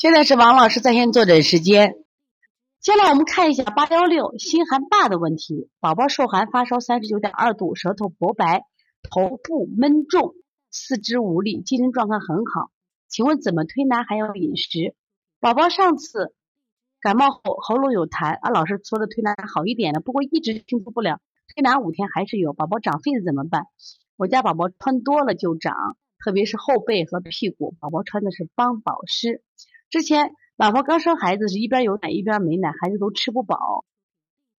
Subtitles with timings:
[0.00, 1.94] 现在是王老师在线坐诊时间。
[2.80, 8.64] 接下来我们看一下八幺六心寒大的问题，宝宝受寒发烧三十九点二度，舌头薄白，
[9.02, 10.32] 头部闷重，
[10.70, 12.70] 四肢无力，精神状况很好。
[13.10, 14.94] 请问怎么推拿还有饮食？
[15.38, 16.32] 宝宝上次
[17.02, 21.20] 感冒后喉咙有痰，啊，老师说的推拿好一点了，不过一直恢复不了，
[21.54, 22.54] 推拿五天还是有。
[22.54, 23.66] 宝宝长痱子怎么办？
[24.16, 27.74] 我家宝宝穿多了就长，特别是后背和屁股。
[27.80, 29.42] 宝宝穿的是邦宝湿。
[29.90, 33.84] 之前老婆刚生孩子是一边有奶一边没奶，孩子都吃不饱。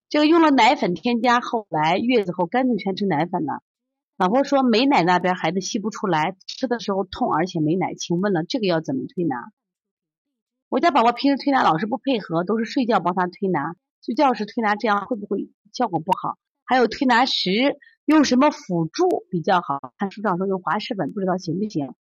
[0.09, 3.63] 这个用了奶粉添加，后来月子后干脆全吃奶粉了。
[4.17, 7.93] 老婆说没奶那边孩子吸不出来，吃的时候痛，而且没奶。
[7.95, 9.53] 请问了这个要怎么推拿？
[10.67, 16.37] 我家宝宝平时推拿老是不配合，都是睡觉帮他推拿，睡觉时推拿，这样会不会效果不好？
[16.65, 19.93] 还有推拿时用什么辅助比较好？
[19.97, 21.95] 看书上说用滑石粉，不知道行不行？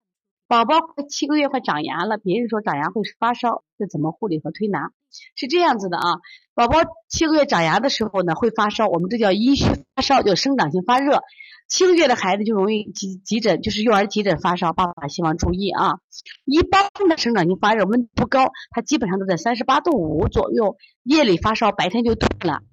[0.50, 4.90] 宝宝快七个月快长牙了，别人说长牙会发烧，这怎么护理和推拿？
[5.36, 6.22] 是这样子的啊，
[6.56, 11.22] 宝宝七个月长牙的时候呢会发烧，我们这叫阴虚发烧，叫生长性发热。
[11.68, 16.00] 七个月的孩子就容易急急诊，就是幼儿急诊发烧，爸爸希望注意啊。
[16.46, 22.64] 一般的生长性发热温度不高，它基本上都在三十八度五左右，夜里发烧，白天就退了。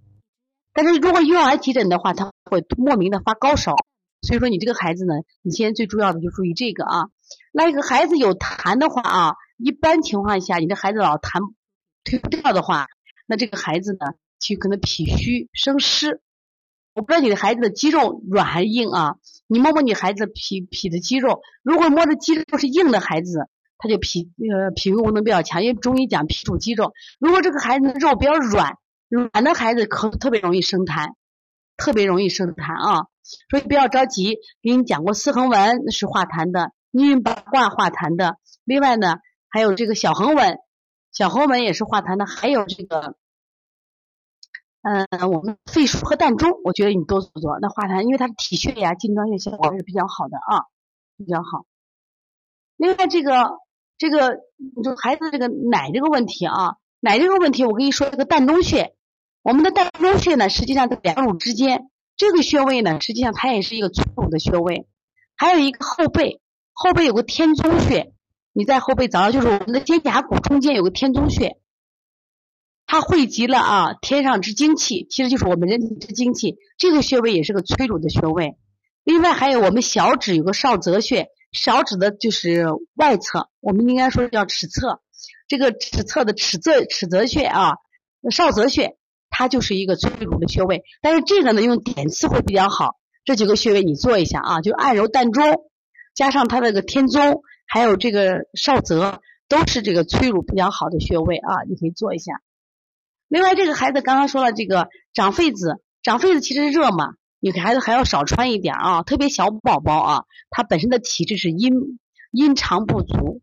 [0.73, 3.75] 但是如果幼儿急诊的话，他会莫名的发高烧。
[4.23, 7.09] 所以说你这个孩子呢，你现在最重要的就注意这个啊。
[7.53, 11.53] 那一个孩子有痰的话啊，一般情况下，你的孩子老痰
[12.05, 12.87] 推不掉的话，
[13.27, 16.21] 那这个孩子呢，就可能脾虚生湿。
[16.95, 19.17] 我不知道你的孩子的肌肉软还硬啊？
[19.47, 26.93] 你摸摸你孩子脾脾的肌肉，如果摸的肌肉是硬的孩子，他就脾呃脾胃功能比较强，因为中医讲脾主肌肉。
[27.19, 31.15] 如果这个孩子的肉比较软，软的孩子可特别容易生痰，
[31.77, 33.07] 特别容易生痰啊。
[33.51, 36.73] 所以不要着急，给你讲过四横纹是化痰的。
[36.97, 39.17] 逆运八卦化痰的，另外呢，
[39.51, 40.57] 还有这个小横纹，
[41.13, 43.17] 小横纹也是化痰的，还有这个，
[44.81, 50.65] 嗯，我们肺腧和膻中，我觉得你多做做，那化痰，因为它是体穴呀，进装穴效果是比较好的啊，
[51.19, 51.67] 比较好。
[52.79, 53.59] 另外这个
[53.99, 54.39] 这个
[54.83, 58.97] 就孩子这个奶这个问题啊，奶这个问题，我跟你说这个膻中穴，
[59.43, 64.89] 我们的膻中穴呢，实际上在两乳之间，这个穴位呢，实际上它也是一个粗乳的穴位，
[65.37, 66.41] 还有一个后背。
[66.79, 68.13] 后背有个天宗穴，
[68.53, 71.57] 你在后背找到，就是我们的肩胛骨中间有个天宗穴，
[72.87, 76.59] 它汇集了啊天上之精气，其实就是我们人体之精气。
[76.77, 78.59] 这个穴位也是个催乳的穴位。
[79.05, 85.01] 另外还有我们小指有个少泽穴，小指的就是外侧，我们应该说叫尺侧。
[85.49, 87.77] 这个尺侧的尺泽尺泽穴啊，
[88.31, 88.99] 少泽穴，
[89.31, 90.85] 它就是一个催乳的穴位。
[91.01, 92.97] 但是这个呢，用点刺会比较好。
[93.25, 95.71] 这几个穴位你做一下啊，就按揉膻中。
[96.17, 102.33] 加上它这个天宗，还有这个少泽，都是这个催乳比较好的穴位啊，你可以做一下。
[103.29, 111.99] 另外，这个孩子刚刚说了，这个长痱子，长痱子其实热嘛，女孩子还要少穿一点啊，特别小宝宝啊，他本身的体质是阴
[112.33, 113.43] 阴长不足，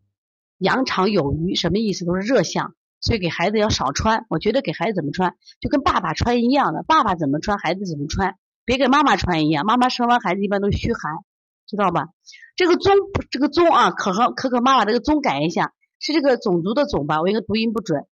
[0.58, 2.04] 阳长有余，什么意思？
[2.04, 4.24] 都是热象，所以给孩子要少穿。
[4.28, 8.34] 我觉得给孩子怎么穿，就跟爸爸穿一样的，爸爸怎么穿，孩子怎么穿，
[8.64, 9.64] 别跟妈妈穿一样。
[9.64, 11.18] 妈妈生完孩子一般都虚寒。
[11.66, 12.08] 知道吧？
[12.56, 12.94] 这个宗，
[13.30, 17.20] 这个宗啊，可和可可妈妈这个宗改一下，是这个种族的种吧？
[17.20, 18.06] 我应该读音不准。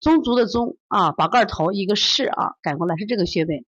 [0.00, 3.66] 宗族的宗啊，宝盖头一个士啊，改过来是这个穴位。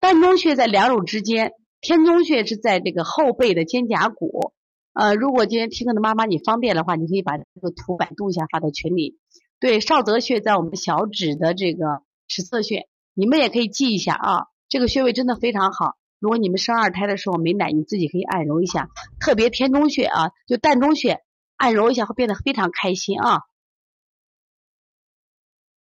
[0.00, 4.52] 膻中穴在两乳之间，天宗穴是在这个后背的肩胛骨。
[4.92, 9.18] 呃，如果今天听课的妈妈你方便的话，你可以把这个图百度一下发到群里。
[9.58, 15.96] 对，少泽穴在我们小指的这个尺侧穴，你们也可以记一下啊，这个穴位真的非常好。
[16.18, 18.88] 如果你们生二胎的时候没奶，你自己可以按揉一下，
[19.20, 21.20] 特别天中穴啊，就膻中穴，
[21.56, 23.40] 按揉一下会变得非常开心啊。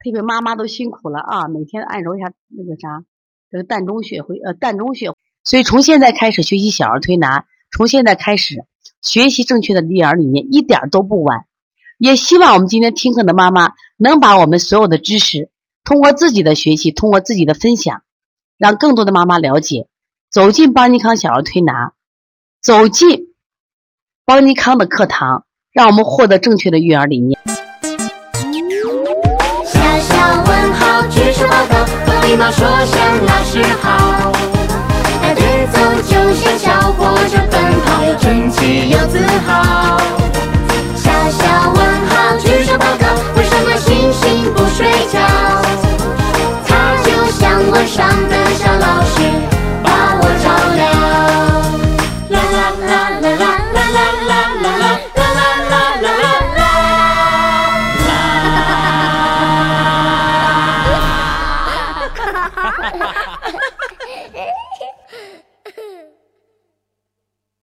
[0.04, 3.04] 特别妈妈都辛苦了啊，每天按揉一下那个啥，
[3.50, 5.12] 这个膻中穴会呃膻中穴。
[5.44, 8.64] 所以从现在开始学习小儿推拿，从现在开始
[9.00, 11.46] 学习正确的育儿理念，一点都不晚。
[11.98, 15.50] 也希望我们今天听课的妈妈能把我们所有的知识，
[15.84, 18.02] 通过自己的学习，通过自己的分享，
[18.56, 19.88] 让更多的妈妈了解。
[20.32, 21.92] 走进邦尼康小儿推拿，
[22.62, 23.34] 走进
[24.24, 25.44] 邦尼康的课堂，
[25.74, 27.38] 让我们获得正确的育儿理念。
[29.66, 34.32] 小小问号，举手报告，和礼貌说声老师好。
[35.20, 40.00] 带队走就像小火车奔跑，又整齐又自豪。
[40.96, 43.04] 小小问号，举手报告，
[43.36, 45.20] 为什么星星不睡觉？
[46.66, 48.08] 它就像晚上
[62.82, 63.40] 哈哈哈